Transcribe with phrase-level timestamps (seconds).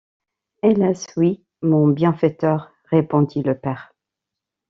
[0.63, 2.71] Hélas, oui, mon bienfaiteur!
[2.89, 3.93] répondit le père.